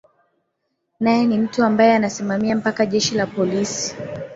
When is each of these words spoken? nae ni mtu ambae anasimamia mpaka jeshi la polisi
nae 0.99 1.25
ni 1.25 1.37
mtu 1.37 1.63
ambae 1.63 1.93
anasimamia 1.95 2.55
mpaka 2.55 2.85
jeshi 2.85 3.15
la 3.15 3.25
polisi 3.27 3.95